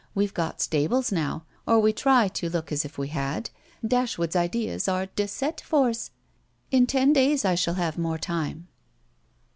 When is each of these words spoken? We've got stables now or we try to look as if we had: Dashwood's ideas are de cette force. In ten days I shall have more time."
We've 0.15 0.33
got 0.33 0.59
stables 0.61 1.11
now 1.11 1.43
or 1.67 1.79
we 1.79 1.93
try 1.93 2.27
to 2.27 2.49
look 2.49 2.71
as 2.71 2.83
if 2.83 2.97
we 2.97 3.09
had: 3.09 3.51
Dashwood's 3.87 4.35
ideas 4.35 4.87
are 4.87 5.05
de 5.05 5.27
cette 5.27 5.61
force. 5.63 6.09
In 6.71 6.87
ten 6.87 7.13
days 7.13 7.45
I 7.45 7.53
shall 7.53 7.75
have 7.75 7.99
more 7.99 8.17
time." 8.17 8.67